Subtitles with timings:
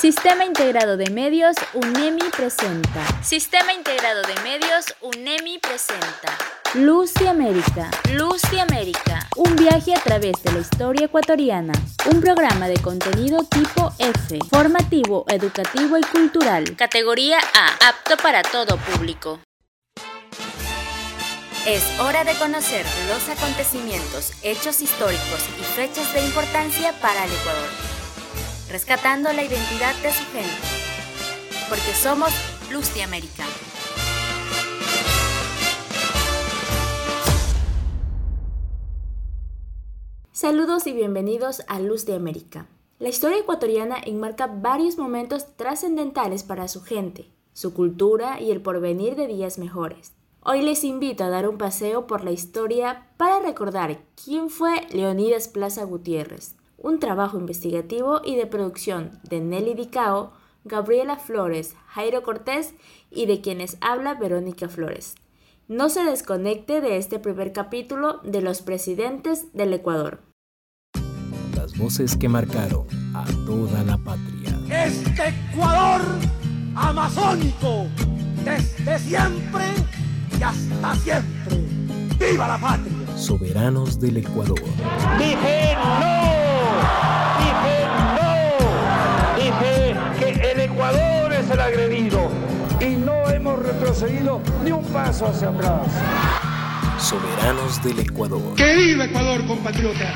[0.00, 3.22] Sistema Integrado de Medios UNEMI presenta.
[3.22, 6.38] Sistema Integrado de Medios UNEMI presenta.
[6.72, 7.90] Luz de América.
[8.14, 9.28] Luz de América.
[9.36, 11.74] Un viaje a través de la historia ecuatoriana.
[12.10, 14.38] Un programa de contenido tipo F.
[14.48, 16.76] Formativo, educativo y cultural.
[16.76, 17.90] Categoría A.
[17.90, 19.40] Apto para todo público.
[21.66, 27.89] Es hora de conocer los acontecimientos, hechos históricos y fechas de importancia para el Ecuador
[28.70, 30.48] rescatando la identidad de su gente,
[31.68, 32.30] porque somos
[32.70, 33.44] Luz de América.
[40.30, 42.68] Saludos y bienvenidos a Luz de América.
[43.00, 49.16] La historia ecuatoriana enmarca varios momentos trascendentales para su gente, su cultura y el porvenir
[49.16, 50.12] de días mejores.
[50.42, 55.48] Hoy les invito a dar un paseo por la historia para recordar quién fue Leonidas
[55.48, 60.32] Plaza Gutiérrez, un trabajo investigativo y de producción de Nelly Dicao,
[60.64, 62.74] Gabriela Flores, Jairo Cortés
[63.10, 65.14] y de quienes habla Verónica Flores.
[65.68, 70.22] No se desconecte de este primer capítulo de los presidentes del Ecuador.
[71.54, 74.58] Las voces que marcaron a toda la patria.
[74.84, 76.00] Este Ecuador
[76.74, 77.86] amazónico,
[78.44, 79.64] desde siempre
[80.38, 81.56] y hasta siempre.
[82.18, 83.16] ¡Viva la patria!
[83.16, 84.60] Soberanos del Ecuador.
[85.18, 86.29] Dije no
[91.50, 92.30] es el agredido
[92.80, 95.86] y no hemos retrocedido ni un paso hacia atrás.
[96.98, 98.54] Soberanos del Ecuador.
[98.56, 100.12] ¡Que viva Ecuador, compatriota!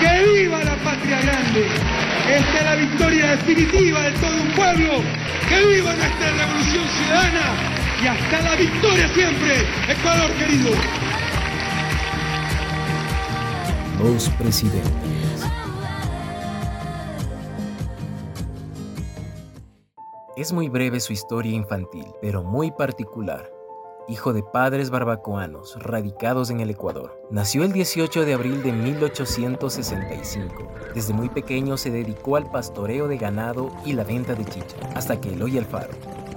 [0.00, 1.66] ¡Que viva la patria grande!
[2.28, 4.90] Esta es la victoria definitiva de todo un pueblo.
[5.48, 7.54] ¡Que viva nuestra revolución ciudadana!
[8.02, 10.70] Y hasta la victoria siempre, Ecuador querido.
[14.02, 15.11] Los presidentes.
[20.34, 23.52] Es muy breve su historia infantil, pero muy particular.
[24.08, 27.20] Hijo de padres barbacoanos radicados en el Ecuador.
[27.30, 30.54] Nació el 18 de abril de 1865.
[30.94, 35.20] Desde muy pequeño se dedicó al pastoreo de ganado y la venta de chicha, hasta
[35.20, 35.92] que Eloy Alfaro,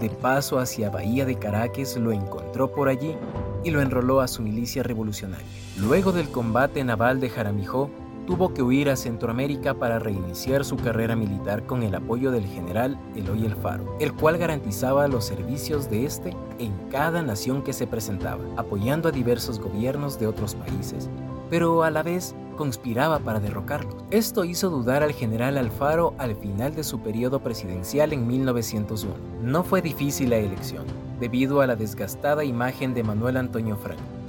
[0.00, 3.16] de paso hacia Bahía de Caracas, lo encontró por allí
[3.64, 5.48] y lo enroló a su milicia revolucionaria.
[5.76, 7.90] Luego del combate naval de Jaramijó,
[8.30, 12.96] tuvo que huir a Centroamérica para reiniciar su carrera militar con el apoyo del general
[13.16, 17.88] Eloy El Faro, el cual garantizaba los servicios de este en cada nación que se
[17.88, 21.10] presentaba, apoyando a diversos gobiernos de otros países,
[21.50, 23.96] pero a la vez conspiraba para derrocarlos.
[24.12, 29.12] Esto hizo dudar al general Alfaro al final de su periodo presidencial en 1901.
[29.42, 30.84] No fue difícil la elección,
[31.18, 34.19] debido a la desgastada imagen de Manuel Antonio Franco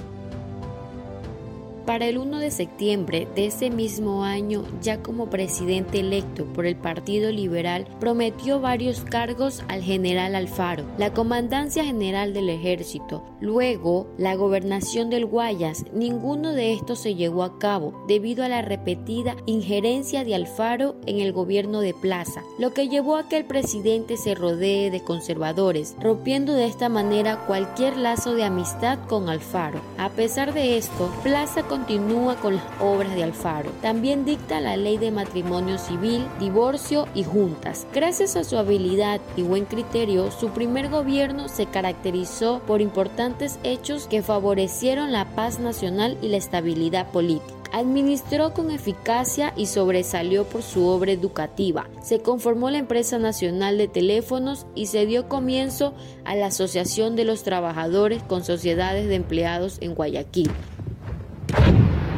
[1.92, 6.74] para el 1 de septiembre de ese mismo año, ya como presidente electo por el
[6.74, 14.36] Partido Liberal, prometió varios cargos al general Alfaro, la comandancia general del ejército, luego la
[14.36, 15.84] gobernación del Guayas.
[15.92, 21.20] Ninguno de estos se llevó a cabo debido a la repetida injerencia de Alfaro en
[21.20, 25.94] el gobierno de Plaza, lo que llevó a que el presidente se rodee de conservadores,
[26.00, 29.82] rompiendo de esta manera cualquier lazo de amistad con Alfaro.
[29.98, 33.68] A pesar de esto, Plaza continúa con las obras de Alfaro.
[33.82, 37.88] También dicta la ley de matrimonio civil, divorcio y juntas.
[37.92, 44.06] Gracias a su habilidad y buen criterio, su primer gobierno se caracterizó por importantes hechos
[44.06, 47.52] que favorecieron la paz nacional y la estabilidad política.
[47.72, 51.88] Administró con eficacia y sobresalió por su obra educativa.
[52.00, 55.94] Se conformó la empresa nacional de teléfonos y se dio comienzo
[56.24, 60.50] a la Asociación de los Trabajadores con Sociedades de Empleados en Guayaquil.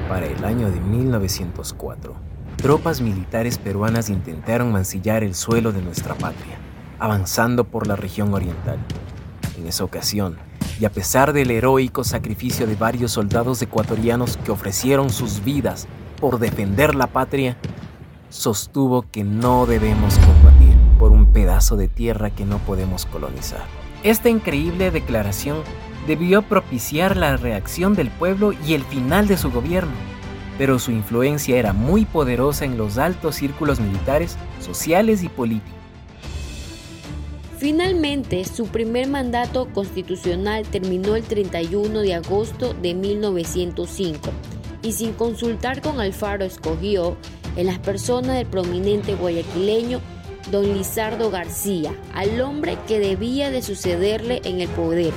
[0.09, 2.15] Para el año de 1904,
[2.57, 6.59] tropas militares peruanas intentaron mancillar el suelo de nuestra patria,
[6.99, 8.79] avanzando por la región oriental.
[9.57, 10.37] En esa ocasión,
[10.79, 15.87] y a pesar del heroico sacrificio de varios soldados ecuatorianos que ofrecieron sus vidas
[16.21, 17.57] por defender la patria,
[18.29, 23.65] sostuvo que no debemos combatir por un pedazo de tierra que no podemos colonizar.
[24.03, 25.59] Esta increíble declaración
[26.07, 29.93] debió propiciar la reacción del pueblo y el final de su gobierno,
[30.59, 35.73] pero su influencia era muy poderosa en los altos círculos militares, sociales y políticos.
[37.59, 44.31] Finalmente, su primer mandato constitucional terminó el 31 de agosto de 1905
[44.83, 47.17] y sin consultar con Alfaro escogió
[47.57, 50.01] en las personas del prominente guayaquileño
[50.51, 55.13] don Lizardo García, al hombre que debía de sucederle en el poder,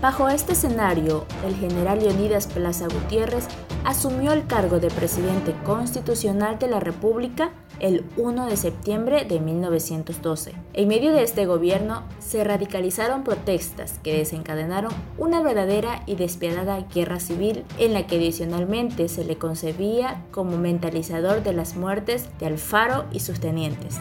[0.00, 3.46] Bajo este escenario, el general Leonidas Plaza Gutiérrez
[3.84, 7.50] asumió el cargo de presidente constitucional de la República
[7.80, 10.52] el 1 de septiembre de 1912.
[10.74, 17.20] En medio de este gobierno se radicalizaron protestas que desencadenaron una verdadera y despiadada guerra
[17.20, 23.06] civil en la que adicionalmente se le concebía como mentalizador de las muertes de Alfaro
[23.12, 23.98] y sus tenientes.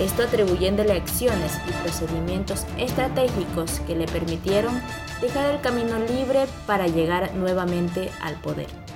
[0.00, 4.80] Esto atribuyéndole acciones y procedimientos estratégicos que le permitieron
[5.20, 8.87] dejar el camino libre para llegar nuevamente al poder.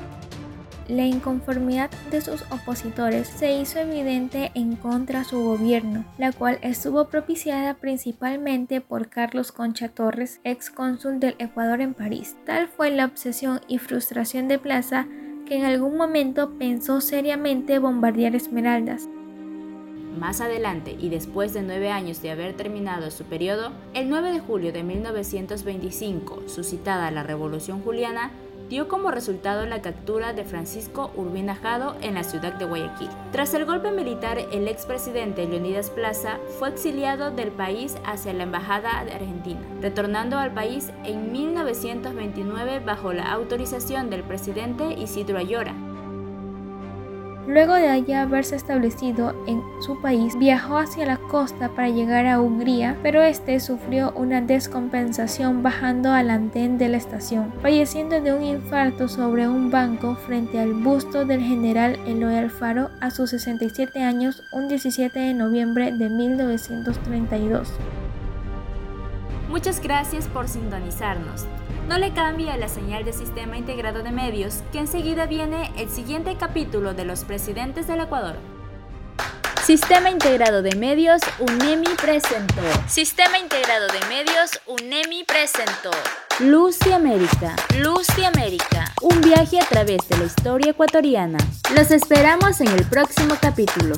[0.88, 6.58] La inconformidad de sus opositores se hizo evidente en contra de su gobierno, la cual
[6.62, 12.36] estuvo propiciada principalmente por Carlos Concha Torres, ex cónsul del Ecuador en París.
[12.44, 15.06] Tal fue la obsesión y frustración de Plaza
[15.46, 19.08] que en algún momento pensó seriamente bombardear Esmeraldas.
[20.18, 24.40] Más adelante, y después de nueve años de haber terminado su periodo, el 9 de
[24.40, 28.30] julio de 1925, suscitada la Revolución Juliana,
[28.68, 33.08] dio como resultado la captura de Francisco Urbina Jado en la ciudad de Guayaquil.
[33.32, 39.04] Tras el golpe militar, el expresidente Leonidas Plaza fue exiliado del país hacia la Embajada
[39.04, 45.74] de Argentina, retornando al país en 1929 bajo la autorización del presidente Isidro Ayora.
[47.46, 52.40] Luego de allí haberse establecido en su país, viajó hacia la costa para llegar a
[52.40, 58.42] Hungría, pero este sufrió una descompensación bajando al andén de la estación, falleciendo de un
[58.42, 64.42] infarto sobre un banco frente al busto del general Eloy Alfaro a sus 67 años
[64.52, 67.68] un 17 de noviembre de 1932.
[69.52, 71.44] Muchas gracias por sintonizarnos.
[71.86, 76.38] No le cambie la señal de Sistema Integrado de Medios, que enseguida viene el siguiente
[76.40, 78.36] capítulo de los presidentes del Ecuador.
[79.62, 82.62] Sistema Integrado de Medios UNEMI presentó.
[82.88, 85.90] Sistema Integrado de Medios UNEMI presentó.
[86.40, 87.54] Luz de América.
[87.78, 88.90] Luz de América.
[89.02, 91.36] Un viaje a través de la historia ecuatoriana.
[91.76, 93.96] Los esperamos en el próximo capítulo.